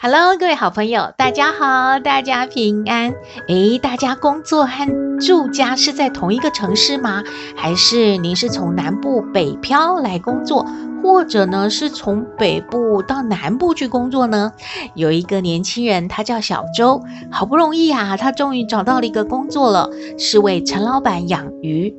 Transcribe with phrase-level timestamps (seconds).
[0.00, 3.12] Hello，各位好朋友，大家好，大家平安。
[3.48, 7.24] 诶，大家工作和住家是在同一个城市吗？
[7.56, 10.64] 还是您是从南部北漂来工作，
[11.02, 14.52] 或者呢是从北部到南部去工作呢？
[14.94, 17.02] 有一个年轻人，他叫小周，
[17.32, 21.92] 好不容易啊，他终于找到了一个工作了，是为陈老板养鱼。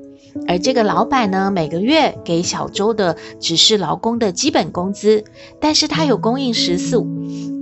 [0.47, 5.25] 而这个老板呢，每个月给小周的只是劳工的基本工资，
[5.59, 7.06] 但是他有供应食宿。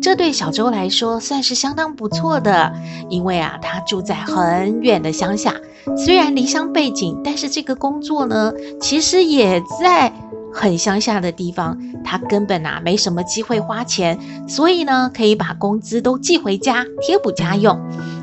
[0.07, 2.71] 这对小周来说算是相当不错的，
[3.09, 5.53] 因为啊，他住在很远的乡下，
[5.97, 10.13] 虽然离乡背景，但是这个工作呢，其实也在
[10.53, 17.77] 很乡下的地方，他根本啊没什么机会花钱，所以呢，可以把工资都寄回家贴补家用，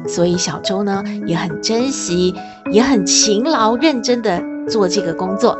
[0.08, 2.34] 所以小周呢也很珍惜，
[2.72, 5.54] 也很勤劳认真的做这个工作。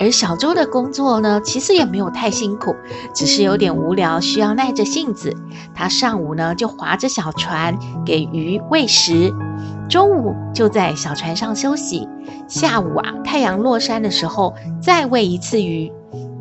[0.00, 2.74] 而小周的工作呢，其实也没有太辛苦，
[3.14, 5.36] 只是有点无聊，需要耐着性子。
[5.74, 9.30] 他上午呢就划着小船给鱼喂食，
[9.90, 12.08] 中午就在小船上休息，
[12.48, 15.92] 下午啊太阳落山的时候再喂一次鱼。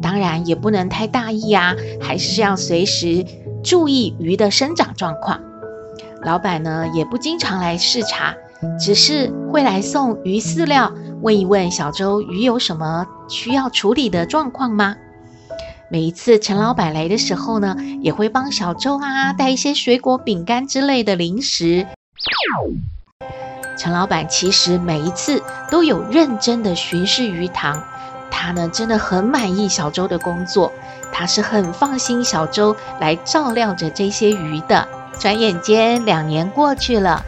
[0.01, 3.25] 当然也不能太大意啊，还是要随时
[3.61, 5.41] 注意鱼的生长状况。
[6.23, 8.33] 老板呢也不经常来视察，
[8.79, 10.93] 只是会来送鱼饲料。
[11.21, 14.95] 问一问小周，鱼有什么需要处理的状况吗？
[15.91, 21.85] 每一次陈老板来的时候呢，也会帮小周啊带一些水果、饼干之类的零食。
[23.77, 27.83] 陈老板其实每一次都有认真的巡视鱼塘，
[28.31, 30.71] 他呢真的很满意小周的工作，
[31.11, 34.87] 他是很放心小周来照料着这些鱼的。
[35.19, 37.25] 转眼间两年过去了，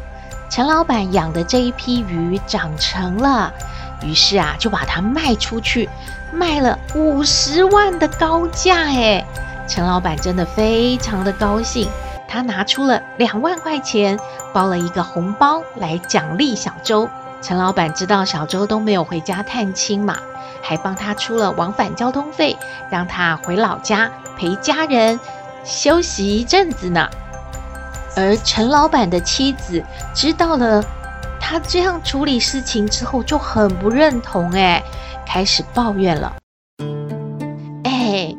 [0.50, 3.54] 陈老板养的这一批鱼长成了。
[4.04, 5.88] 于是啊，就把它卖出去，
[6.32, 9.26] 卖了五十万的高价哎！
[9.68, 11.88] 陈老板真的非常的高兴，
[12.28, 14.20] 他拿出了两万块钱，
[14.52, 17.08] 包了一个红包来奖励小周。
[17.42, 20.18] 陈老板知道小周都没有回家探亲嘛，
[20.62, 22.58] 还帮他出了往返交通费，
[22.90, 25.20] 让他回老家陪家人
[25.64, 27.10] 休息一阵子呢。
[28.16, 30.84] 而陈老板的妻子知道了。
[31.42, 34.82] 他这样处理事情之后就很不认同，哎，
[35.28, 36.38] 开始抱怨了。
[37.84, 38.34] 哎，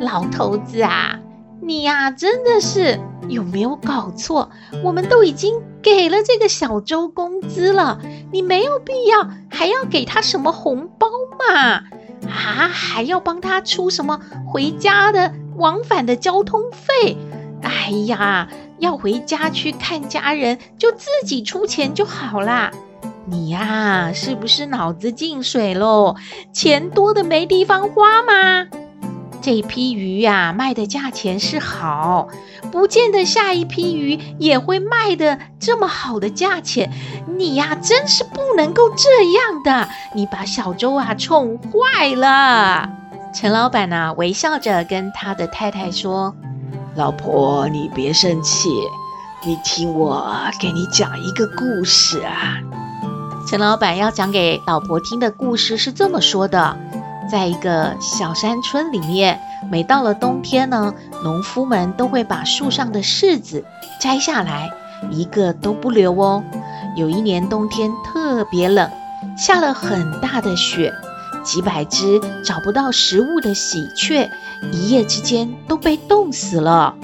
[0.00, 1.18] 老头子啊，
[1.60, 4.50] 你呀真的是有没有搞错？
[4.84, 7.98] 我们都已经给了这个小周工资了，
[8.30, 11.82] 你没有必要还要给他什么红包嘛？
[12.28, 17.16] 啊，还要帮他出什么回家的往返的交通费？
[17.64, 18.48] 哎呀！
[18.78, 22.70] 要回家去看家人，就自己出钱就好啦。
[23.26, 26.16] 你呀，是不是脑子进水喽？
[26.52, 28.66] 钱多的没地方花吗？
[29.40, 32.28] 这批鱼呀，卖的价钱是好，
[32.72, 36.90] 不见得下一批鱼也会卖的这么好的价钱。
[37.38, 42.90] 你呀，真是不能够这样的，你把小周啊宠坏了。
[43.32, 46.34] 陈老板呢，微笑着跟他的太太说。
[46.96, 48.68] 老婆，你别生气，
[49.44, 52.54] 你听我给你讲一个故事啊。
[53.48, 56.76] 陈老板要讲给老婆听的故事是这么说的：
[57.28, 59.40] 在一个小山村里面，
[59.72, 60.94] 每到了冬天呢，
[61.24, 63.64] 农夫们都会把树上的柿子
[64.00, 64.70] 摘下来，
[65.10, 66.44] 一个都不留哦。
[66.96, 68.88] 有一年冬天特别冷，
[69.36, 70.92] 下了很大的雪。
[71.44, 74.30] 几百只找不到食物的喜鹊，
[74.72, 76.96] 一夜之间都被冻死了。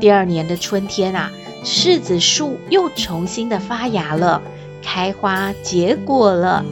[0.00, 1.30] 第二年的春天啊，
[1.64, 4.42] 柿子树又重新的发芽了，
[4.82, 6.64] 开花结果了。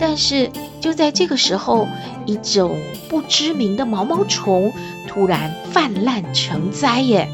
[0.00, 0.50] 但是
[0.80, 1.86] 就在这个时候，
[2.24, 4.72] 一种不知名的毛毛虫
[5.06, 7.28] 突然泛滥成灾耶！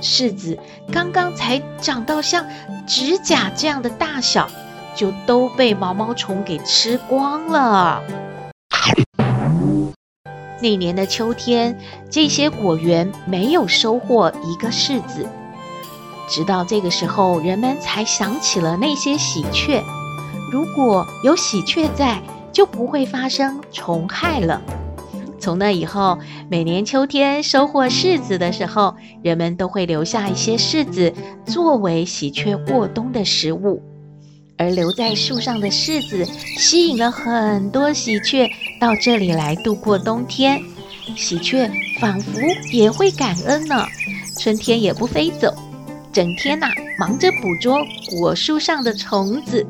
[0.00, 0.58] 柿子
[0.90, 2.46] 刚刚才长到像
[2.86, 4.48] 指甲这样的大小，
[4.94, 8.02] 就都被毛毛虫给吃光了。
[10.60, 11.78] 那年的秋天，
[12.10, 15.26] 这些果园没有收获一个柿子。
[16.28, 19.82] 直到这个时候，人们才想起了那些喜鹊。
[20.52, 22.22] 如果有喜鹊在，
[22.52, 24.60] 就不会发生虫害了。
[25.38, 26.18] 从那以后，
[26.50, 31.14] 每年秋天收获柿子的时候，人们都会留下一些柿子
[31.46, 33.82] 作为喜鹊过冬的食物。
[34.60, 36.22] 而留在树上的柿子，
[36.58, 38.46] 吸引了很多喜鹊
[38.78, 40.62] 到这里来度过冬天。
[41.16, 41.66] 喜鹊
[41.98, 42.38] 仿佛
[42.70, 43.86] 也会感恩呢，
[44.38, 45.50] 春天也不飞走，
[46.12, 46.68] 整天呐、
[46.98, 47.78] 忙着捕捉
[48.10, 49.66] 果树上的虫子。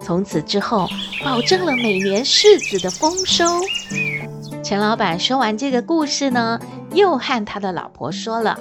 [0.00, 0.88] 从此之后，
[1.22, 3.44] 保证了每年柿子的丰收。
[4.64, 6.58] 陈老板说完这个故事呢，
[6.94, 8.58] 又和他的老婆说了：“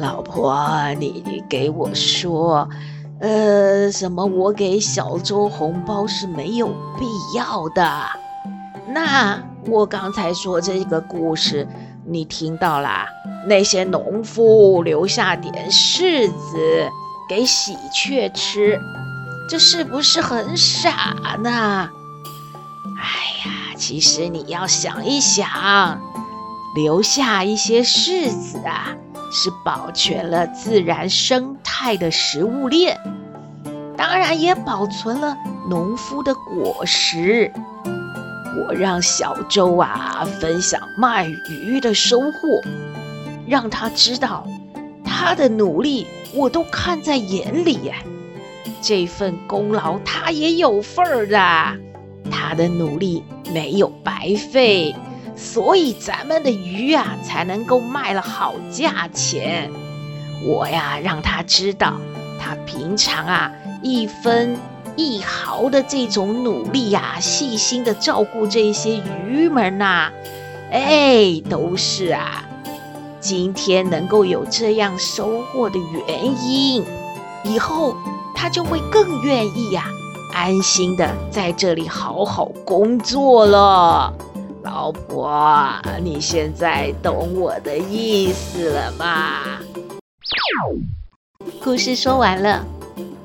[0.00, 0.66] 老婆，
[0.98, 2.66] 你给我说。”
[3.20, 4.24] 呃，什么？
[4.24, 6.68] 我给小周红包是没有
[6.98, 7.06] 必
[7.36, 8.02] 要的。
[8.88, 11.68] 那我刚才说这个故事，
[12.06, 13.06] 你听到啦？
[13.46, 16.88] 那些农夫留下点柿子
[17.28, 18.80] 给喜鹊吃，
[19.48, 21.90] 这是不是很傻呢？
[22.98, 23.04] 哎
[23.44, 26.00] 呀，其实你要想一想，
[26.74, 28.96] 留下一些柿子啊。
[29.30, 32.98] 是保全了自然生态的食物链，
[33.96, 35.36] 当然也保存了
[35.68, 37.52] 农夫的果实。
[38.66, 42.60] 我让小周啊分享卖鱼的收获，
[43.46, 44.44] 让他知道
[45.04, 47.94] 他的努力我都看在眼里呀。
[48.82, 51.78] 这份功劳他也有份儿的，
[52.30, 53.22] 他的努力
[53.54, 54.94] 没有白费。
[55.42, 59.70] 所以咱们的鱼啊，才能够卖了好价钱。
[60.44, 61.94] 我呀，让他知道，
[62.38, 63.50] 他平常啊
[63.82, 64.56] 一分
[64.96, 70.10] 一毫的这种努力呀，细心的照顾这些鱼们呐，
[70.70, 72.44] 哎，都是啊，
[73.18, 76.84] 今天能够有这样收获的原因。
[77.44, 77.96] 以后
[78.34, 79.86] 他就会更愿意呀，
[80.34, 84.14] 安心的在这里好好工作了。
[84.62, 85.32] 老婆，
[86.02, 89.40] 你现在懂我的意思了吗？
[91.64, 92.64] 故事说完了。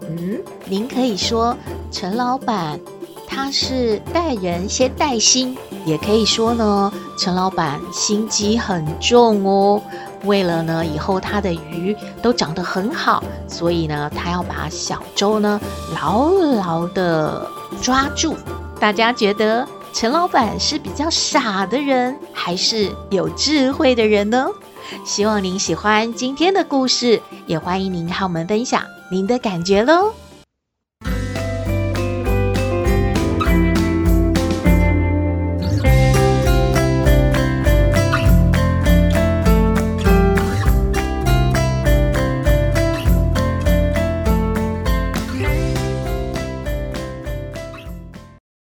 [0.02, 1.56] 嗯，您可以说
[1.92, 2.80] 陈老板
[3.28, 9.82] 他是待人先带心，也可以说呢，陈老板心机很重哦。
[10.24, 15.60] 为了呢以后他的鱼都长得很好，所以呢他要把小周呢
[15.94, 17.46] 牢牢的
[17.82, 18.38] 抓住。
[18.80, 19.68] 大家觉得？
[19.96, 24.46] 陈老板是比较傻的人，还是有智慧的人呢？
[25.06, 30.14] 希望您喜欢今天的故事，也欢迎您和我们分享您的感觉喽。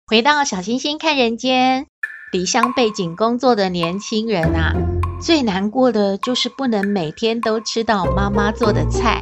[0.08, 1.88] 回到小星星看人间，
[2.32, 4.76] 离乡背井工作的年轻人啊，
[5.20, 9.20] 最难过的就是不能每天都吃到妈妈做的菜，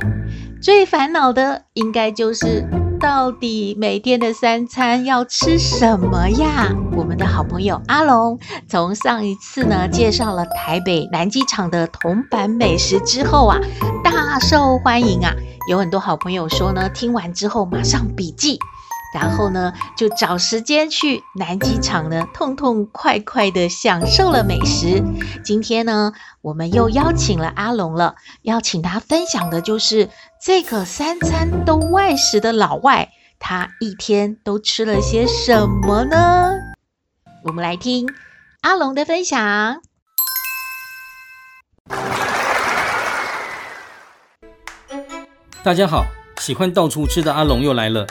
[0.61, 2.67] 最烦恼的应该就是
[2.99, 6.75] 到底每天的三餐要吃什么呀？
[6.97, 8.37] 我们的好朋友阿龙，
[8.67, 13.57] 从上一次呢介绍了台北南机场的铜板美食之后啊，
[14.03, 15.33] 大受欢迎啊，
[15.69, 18.59] 有很多好朋友说呢，听完之后马上笔记。
[19.13, 25.03] 然后呢，就找时间去南机场呢，痛痛快快的享受了美食。
[25.45, 30.09] 今天呢，我们又邀请了阿龙了，邀请他分享的就是
[30.41, 36.51] 这个三餐都外食的老外，他一天都吃了些什么呢？
[37.43, 38.09] 我们来听
[38.61, 39.81] 阿龙的分享。
[45.61, 46.05] 大家好，
[46.39, 48.07] 喜欢到处吃的阿龙又来了。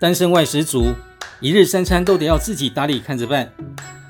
[0.00, 0.92] 单身外食族，
[1.40, 3.48] 一日三餐都得要自己打理看着办，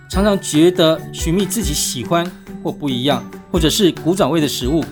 [0.09, 2.27] 常常觉得寻觅自己喜欢
[2.63, 3.23] 或不一样，
[3.53, 4.83] 或者是古早味的食物，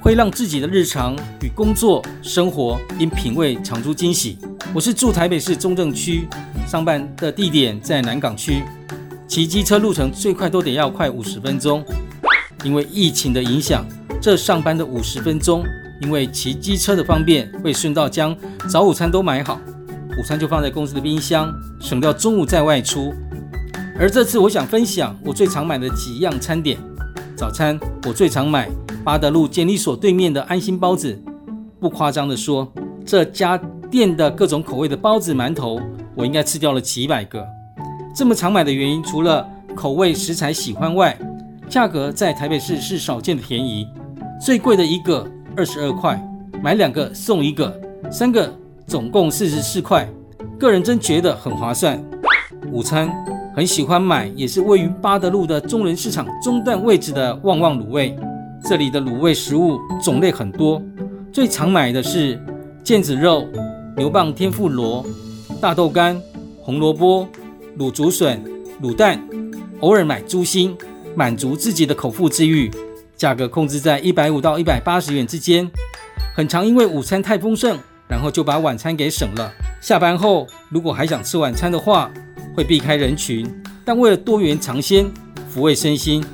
[0.00, 4.38] 会让自己的日常与工作生活因品味尝出惊喜。
[4.72, 6.26] 我是住台北市中正区，
[6.66, 8.64] 上班的地点在南港区，
[9.28, 11.84] 骑机车路程最快都得要快五十分钟。
[12.64, 13.86] 因为疫情的影响，
[14.20, 15.62] 这上班的五十分钟，
[16.00, 18.36] 因为骑机车的方便，会顺道将
[18.68, 19.60] 早午餐都买好。
[20.18, 23.14] 午餐就放在公司的冰箱，省掉中午再外出。
[23.96, 26.76] 而这次我想分享我最常买的几样餐点。
[27.36, 28.68] 早餐我最常买
[29.04, 31.16] 八德路监理所对面的安心包子。
[31.78, 32.70] 不夸张地说，
[33.06, 33.56] 这家
[33.88, 35.80] 店的各种口味的包子、馒头，
[36.16, 37.46] 我应该吃掉了几百个。
[38.12, 41.16] 这么常买的原因，除了口味食材喜欢外，
[41.68, 43.86] 价格在台北市是少见的便宜。
[44.44, 45.24] 最贵的一个
[45.56, 46.20] 二十二块，
[46.60, 48.52] 买两个送一个，三个。
[48.88, 50.08] 总共四十四块，
[50.58, 52.02] 个人真觉得很划算。
[52.72, 53.12] 午餐
[53.54, 58.16] 很喜欢买，也是位于八德路的中坜市场中段位置的旺旺卤味。
[58.64, 60.82] 这里的卤味食物种类很多，
[61.30, 62.42] 最常买的是
[62.82, 63.46] 腱子肉、
[63.94, 65.04] 牛蒡天妇罗、
[65.60, 66.18] 大豆干、
[66.62, 67.28] 红萝卜、
[67.78, 68.42] 卤竹笋、
[68.82, 69.22] 卤蛋，
[69.80, 70.74] 偶尔买猪心，
[71.14, 72.70] 满足自己的口腹之欲。
[73.18, 75.70] 价格控制在一百五到一百八十元之间。
[76.34, 77.76] 很常因为午餐太丰盛，
[78.08, 79.52] 然后就把晚餐给省了。
[79.80, 82.10] 下班后如果还想吃晚餐的话，
[82.54, 83.46] 会避开人群，
[83.84, 85.06] 但为了多元尝鲜、
[85.54, 86.24] 抚慰身心，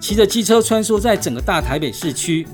[0.00, 2.46] 骑着机车穿梭在整个大台北市区。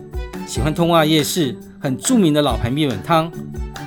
[0.47, 3.33] 喜欢通化夜市很著名的老牌米粉汤，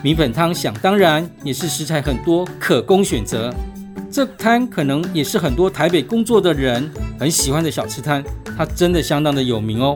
[0.01, 3.53] 米粉汤想当然也是食材很多，可供选择。
[4.11, 8.23] 这摊可能也是很多台北工作的人很喜欢的小吃摊，
[8.57, 9.95] 它真的相当的有名哦。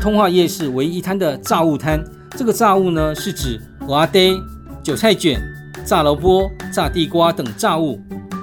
[0.00, 2.02] 通化夜市唯一一摊的炸物摊。
[2.36, 4.42] 这个炸物呢，是指蚵仔嗲、
[4.82, 5.40] 韭菜卷、
[5.84, 8.00] 炸萝卜、炸地瓜等炸物，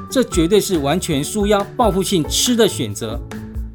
[0.10, 3.20] 这绝对是完全纾压报复性吃的选择。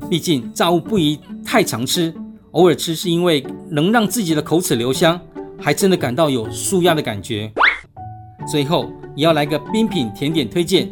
[0.09, 2.15] 毕竟炸物不宜太常吃，
[2.53, 5.21] 偶尔吃是因为能让自己的口齿留香，
[5.61, 7.53] 还真的感到有纾压的感觉。
[8.51, 10.89] 最后也要来个冰品甜点推荐：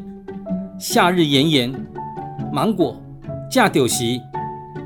[0.79, 1.75] 夏日炎炎
[2.53, 3.01] 芒果
[3.51, 4.21] 架酒席，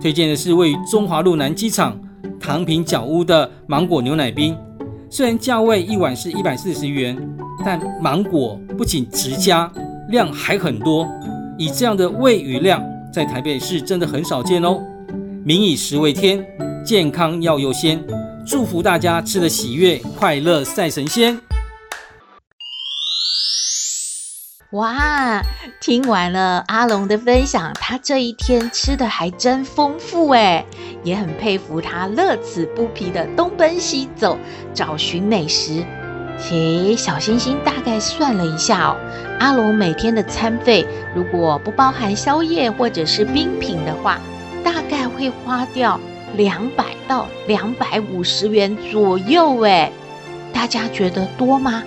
[0.00, 2.00] 推荐的是位于中华路南机场。
[2.38, 4.56] 糖平角屋的芒果牛奶冰，
[5.12, 7.18] 虽然价位一碗是一百四十元，
[7.64, 9.70] 但芒果不仅直加，
[10.08, 11.04] 量还很多。
[11.58, 12.80] 以这样的味与量，
[13.12, 14.80] 在台北市真的很少见哦。
[15.44, 16.46] 民以食为天，
[16.84, 18.00] 健康要优先，
[18.46, 21.36] 祝福大家吃的喜悦、快乐、赛神仙。
[24.70, 25.42] 哇，
[25.80, 30.64] 听完了阿龙的分享，他这一天吃的还真丰富诶，
[31.02, 34.38] 也很佩服他乐此不疲的东奔西走
[34.72, 35.84] 找寻美食。
[36.52, 38.96] 诶，小星星大概算了一下哦，
[39.40, 40.86] 阿龙每天的餐费
[41.16, 44.20] 如果不包含宵夜或者是冰品的话，
[44.62, 45.98] 大概会花掉
[46.36, 49.90] 两百到两百五十元左右诶，
[50.52, 51.82] 大家觉得多吗？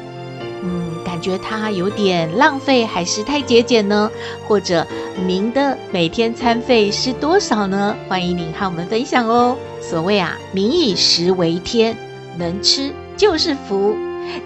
[0.66, 4.10] 嗯感觉他有点浪费，还是太节俭呢？
[4.48, 4.88] 或者
[5.28, 7.96] 您的每天餐费是多少呢？
[8.08, 9.58] 欢迎您和我们分享哦。
[9.82, 11.96] 所谓啊，民以食为天，
[12.38, 13.96] 能吃就是福。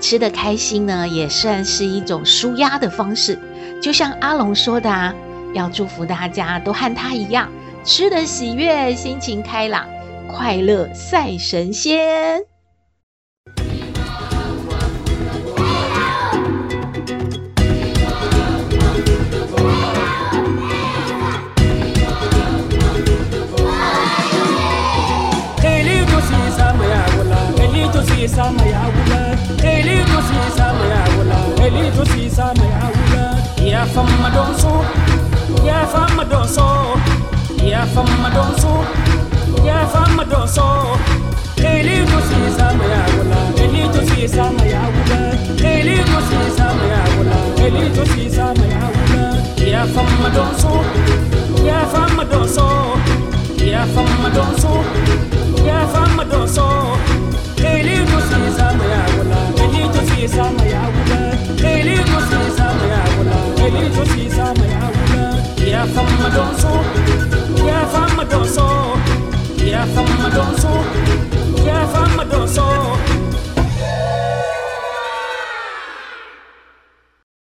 [0.01, 3.37] 吃得开心呢，也算是一种舒压的方式。
[3.79, 5.13] 就像阿龙说的啊，
[5.53, 7.47] 要祝福大家都和他一样，
[7.83, 9.85] 吃得喜悦，心情开朗，
[10.27, 12.56] 快乐赛神仙。
[28.27, 29.35] ሲሳም ያውላል
[29.69, 34.63] ኤሊቱ ሲሳም ያውላል ኤሊቱ ሲሳም ያውላል ያፈመዶንሱ
[35.69, 36.57] ያፈመዶንሶ
[37.69, 38.63] ያፈመዶንሱ
[39.69, 40.57] ያፈመዶንሶ
[41.71, 45.37] ኤሊቱ ሲሳም ያውላል ኤሊቱ ሲሳም ያውላል
[45.71, 49.26] ኤሊቱ ሲሳም ያውላል ኤሊቱ ሲሳም ያውላል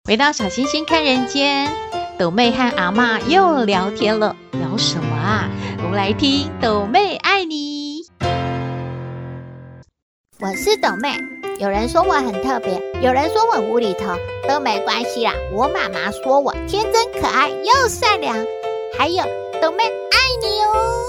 [0.04, 1.72] 回到小星星看人间，
[2.18, 5.48] 斗妹和阿嬷又聊天了，聊什么啊？
[5.84, 8.00] 我们来听斗妹爱你。
[10.40, 11.16] 我是斗妹，
[11.60, 14.16] 有人说我很特别，有人说我无厘头，
[14.48, 15.34] 都没关系啦。
[15.52, 18.34] 我妈妈说我天真可爱又善良，
[18.96, 19.22] 还有
[19.60, 21.04] 斗妹爱你哦。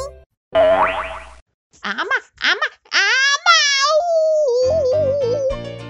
[1.84, 2.03] 阿妈，
[2.41, 3.00] 阿妈，阿
[3.46, 3.50] 妈，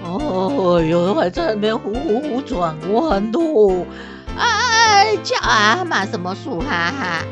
[0.06, 0.76] 呜！
[0.76, 3.84] 哦哟，还在那边呼呼呼转弯喽！
[4.38, 6.60] 哎，叫阿妈什么树？
[6.60, 7.24] 哈哈！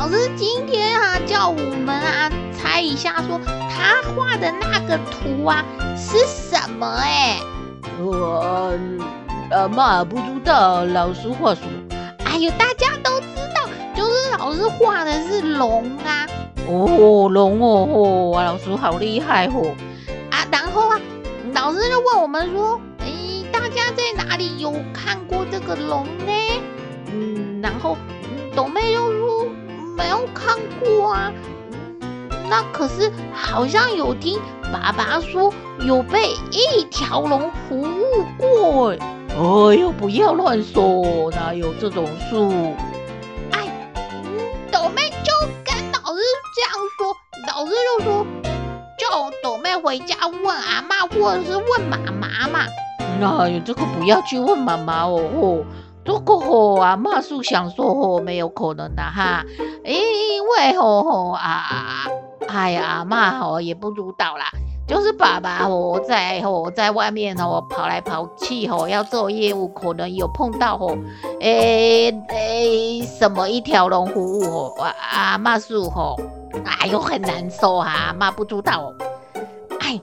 [0.00, 3.38] 老师今天啊叫我们啊猜一下，说
[3.68, 5.62] 他画的那个图啊
[5.94, 6.86] 是什么？
[6.86, 7.38] 哎，
[8.02, 8.72] 我
[9.50, 11.94] 呃嘛不知道，老师画什么？
[12.24, 16.26] 哎呦，大家都知道，就是老师画的是龙啊！
[16.66, 19.76] 哦，龙哦，哦，老师好厉害哦！
[20.30, 20.98] 啊，然后啊，
[21.52, 23.04] 老师就问我们说，哎，
[23.52, 26.32] 大家在哪里有看过这个龙呢？
[27.12, 27.98] 嗯，然后
[28.56, 29.46] 斗妹又说
[30.00, 31.30] 没有看过啊。
[32.48, 34.40] 那可是好像有听
[34.72, 38.94] 爸爸说有被一条龙服务过。
[39.28, 42.48] 哎呦，不要乱说，哪有这种树？
[43.52, 43.68] 哎，
[44.72, 46.22] 斗妹就跟老师
[46.56, 47.14] 这样说，
[47.46, 48.26] 老师就说
[48.98, 52.66] 叫斗妹回家问阿嬷或者是问妈妈嘛。
[53.20, 55.62] 那有这个不要去问妈妈哦。
[56.04, 59.44] 这个吼阿嬷是想说吼没有可能的哈，
[59.84, 59.94] 因
[60.48, 62.06] 为吼吼啊，
[62.48, 64.46] 哎呀阿嬷吼也不知道啦。
[64.88, 70.98] 就是爸爸吼，在吼，在外面吼跑来跑去吼，要做业务，可能有碰到吼，
[71.40, 74.74] 诶诶，什么一条龙服务哦，
[75.12, 76.16] 阿妈说哦，
[76.64, 78.92] 哎呦很难受啊，阿妈不知道。
[79.78, 80.00] 哎，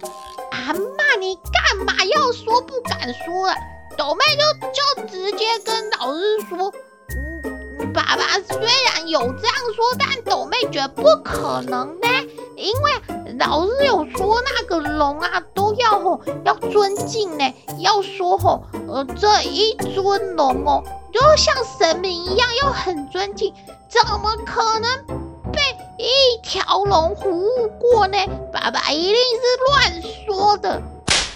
[0.51, 3.55] 阿妈你干嘛要说不敢说啊？
[3.97, 6.71] 斗妹就就直接跟老师说，
[7.15, 12.07] 嗯，爸爸虽然有这样说，但斗妹觉得不可能呢，
[12.55, 12.91] 因为。
[13.39, 23.53] 老师有说那个龙啊，都要吼要尊敬呢，要说吼呃这一尊龙哦，就像神明一样，要很尊敬，
[23.89, 25.05] 怎么可能
[25.51, 25.59] 被
[25.99, 28.17] 一条龙服务过呢？
[28.51, 30.81] 爸爸一定是乱说的。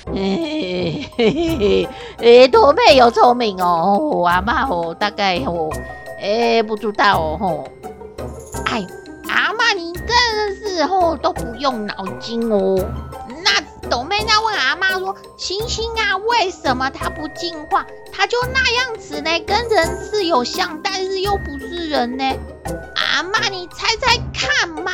[0.08, 5.70] 嘿嘿嘿嘿，斗妹有聪明哦，阿妈哦大概哦，
[6.22, 7.68] 哎不知道哦吼，
[8.66, 8.86] 哎。
[9.30, 12.76] 阿妈，你真的是吼都不用脑筋哦。
[13.44, 17.86] 那斗妹在问阿妈说：“星星啊，为什么它不进化？
[18.12, 19.40] 它就那样子呢？
[19.46, 22.24] 跟人是有像，但是又不是人呢？”
[22.96, 24.92] 阿妈，你猜猜看嘛？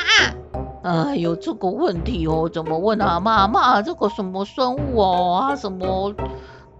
[0.87, 3.15] 哎有，这个问题哦，怎么问啊？
[3.15, 5.55] 阿嬷，阿嬷，这个什么生物哦啊？
[5.57, 6.13] 什么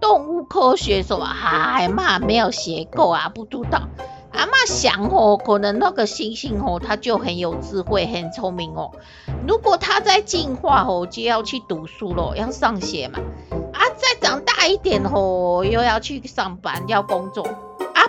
[0.00, 1.26] 动物科学什么？
[1.26, 3.82] 哎妈，没有学过啊，不知道。
[4.32, 8.92] 阿嬷想哦，可能那个猩猩哦，它就很有智慧，很聪明哦。
[9.46, 13.18] 如果它再进化哦，就要去读书咯，要上学嘛。
[13.72, 17.46] 啊，再长大一点哦，又要去上班，要工作。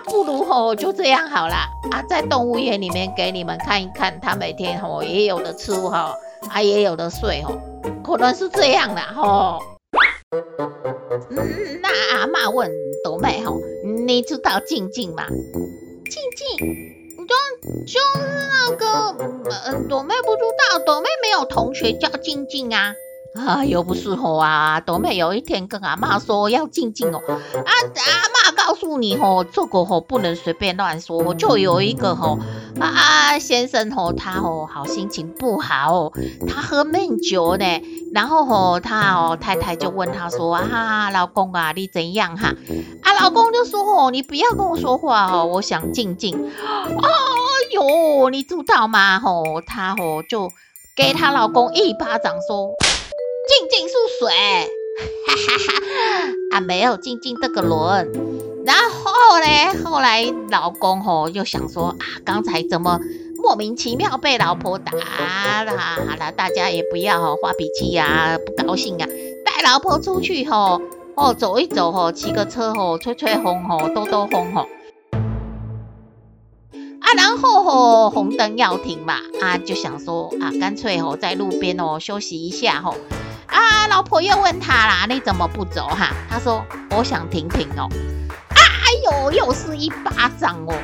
[0.04, 1.68] 不如吼，就这样好啦。
[1.90, 6.16] 啊，在动物园里面给你们看一看，它每天哦也有的吃哈，
[6.48, 7.58] 啊也有的睡吼，
[8.04, 9.60] 可能是这样的吼。
[11.30, 12.70] 嗯，那阿嬷问
[13.02, 13.60] 朵妹吼，
[14.06, 15.26] 你知道静静吗？
[15.28, 16.58] 静静，
[17.26, 17.34] 就
[17.86, 19.14] 就是那个，
[19.66, 22.94] 嗯，朵妹不知道，朵妹没有同学叫静静啊。
[23.32, 24.80] 啊，又不是吼啊！
[24.80, 31.32] 斗妹有一天跟阿嬷说要静静哦，啊，阿嬷告诉你吼，这个吼不能随便乱说。
[31.34, 32.40] 就有一个吼
[32.80, 36.10] 啊先生吼，他吼好心情不好，
[36.48, 37.64] 他喝闷酒呢，
[38.12, 42.52] 然后吼他哦太太就问他说啊，老公啊，你怎样哈？
[43.02, 46.36] 啊，老公就说吼，你不要跟我说话哦，我想静静。
[46.36, 47.08] 哦
[47.70, 49.20] 哟，你知道吗？
[49.20, 50.50] 吼，他吼就
[50.96, 52.74] 给他老公一巴掌说。
[53.50, 54.70] 静静是谁？
[55.26, 56.32] 哈哈哈！
[56.52, 58.08] 啊，没有静静这个轮。
[58.64, 63.00] 然后呢，后来老公吼又想说啊，刚才怎么
[63.42, 65.76] 莫名其妙被老婆打了？
[65.76, 69.08] 好了，大家也不要吼发脾气呀，不高兴啊，
[69.44, 70.80] 带老婆出去吼
[71.16, 74.68] 哦走一走吼，骑个车吼吹吹风吼兜兜风吼。
[76.72, 82.94] 啊，然后吼红灯要停嘛，啊就想说啊，干脆吼在路边哦休息一下吼。
[83.50, 86.10] 啊，老婆又问他啦，你怎么不走哈？
[86.28, 87.88] 他说我想停停哦。
[88.50, 90.74] 哎呦，又是一巴掌哦。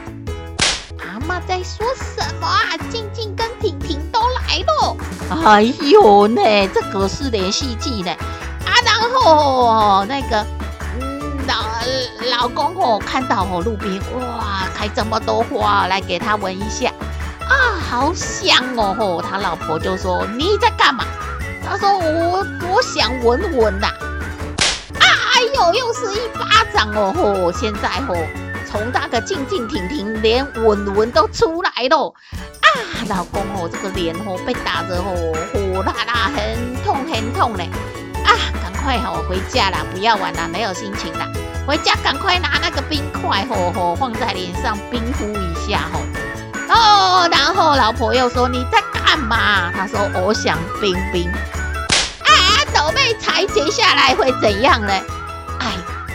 [0.99, 2.77] 阿妈在说什么啊？
[2.91, 4.97] 静静跟婷婷都来了。
[5.45, 6.41] 哎呦呢，
[6.73, 8.11] 这可是连续剧呢。
[8.65, 10.47] 啊，然后那个
[11.01, 11.65] 嗯老
[12.39, 16.93] 老公哦，看到哦路边哇开这么多花来给他闻一下
[17.49, 19.23] 啊，好香哦吼。
[19.23, 21.05] 他老婆就说你在干嘛？
[21.69, 27.53] 他说我我想闻闻呐，啊哎呦，又是一巴掌哦吼！
[27.53, 28.15] 现在吼，
[28.65, 32.15] 从那个静静停停连闻闻都出来了
[32.63, 32.69] 啊！
[33.09, 37.69] 老公哦，这个脸哦被打得哦火辣辣，很痛很痛嘞！
[38.25, 38.31] 啊，
[38.63, 41.27] 赶快吼回家啦，不要玩了，没有心情了，
[41.67, 46.01] 回家赶快拿那个冰块吼吼放在脸上冰敷一下吼。
[46.69, 49.71] 哦，然后老婆又说你在干嘛？
[49.73, 51.31] 他说我想冰冰。
[53.37, 54.89] 斗妹猜接下来会怎样呢？
[55.61, 55.73] 哎，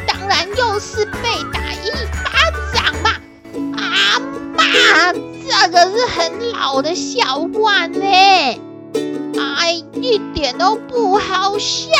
[0.07, 1.91] 当然又是被打一
[2.23, 2.31] 巴
[2.73, 3.12] 掌嘛！
[3.77, 4.19] 阿
[4.55, 8.01] 妈，这个是很老的笑话呢，
[9.60, 11.91] 哎，一点都不好笑。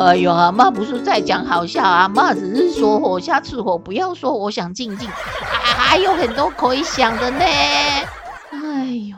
[0.00, 7.44] 哎呦，阿妈不是在讲好笑，阿妈只是说我，下次我不要说我想静静，还有很多可以想的呢。
[7.44, 9.16] 哎呦。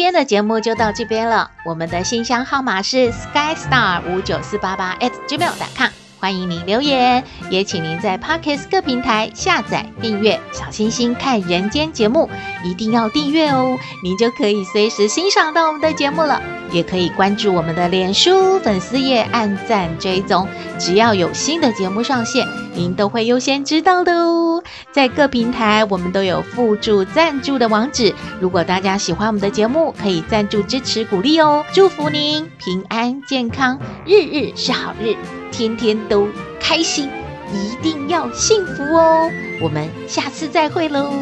[0.00, 5.99] 今天的节目就到这边了，我们的信箱号码是 skystar 五九四八八 at gmail.com。
[6.20, 12.28] 欢迎您留言，也请您在 Podcast 各平台下载订阅“小星星看人间”节目，
[12.62, 16.42] 一定要订阅哦，您就可以随时欣赏到我们的节目了。
[16.72, 20.46] 也可以关注我们的脸书粉丝页，按赞追踪，
[20.78, 24.62] 只要有新的节目上线，您都会优先知道的哦。
[24.92, 31.64] 在各平台我们都有附注赞助的网址，如果大家喜欢我们的节目，可以赞助支持鼓励哦。
[31.72, 35.39] 祝福您平安健康，日日是好日。
[35.50, 37.10] 天天都开心，
[37.52, 39.30] 一定要幸福哦！
[39.60, 41.12] 我们下次再会喽。